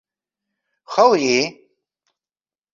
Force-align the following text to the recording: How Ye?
How 0.95 1.13
Ye? 1.13 1.61